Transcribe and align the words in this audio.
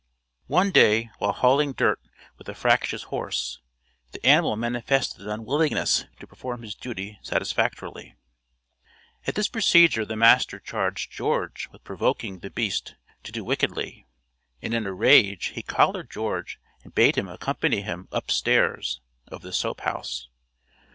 One 0.47 0.71
day, 0.71 1.11
while 1.19 1.31
hauling 1.31 1.73
dirt 1.73 2.01
with 2.39 2.49
a 2.49 2.55
fractious 2.55 3.03
horse, 3.03 3.59
the 4.13 4.25
animal 4.25 4.55
manifested 4.55 5.21
an 5.21 5.29
unwillingness 5.29 6.05
to 6.19 6.25
perform 6.25 6.63
his 6.63 6.73
duty 6.73 7.19
satisfactorily. 7.21 8.15
At 9.27 9.35
this 9.35 9.47
procedure 9.47 10.03
the 10.03 10.15
master 10.15 10.59
charged 10.59 11.11
George 11.11 11.67
with 11.71 11.83
provoking 11.83 12.39
the 12.39 12.49
beast 12.49 12.95
to 13.25 13.31
do 13.31 13.43
wickedly, 13.43 14.07
and 14.59 14.73
in 14.73 14.87
a 14.87 14.91
rage 14.91 15.49
he 15.49 15.61
collared 15.61 16.09
George 16.09 16.57
and 16.83 16.95
bade 16.95 17.15
him 17.15 17.27
accompany 17.27 17.83
him 17.83 18.07
"up 18.11 18.31
stairs" 18.31 19.01
(of 19.27 19.43
the 19.43 19.53
soap 19.53 19.81
house). 19.81 20.29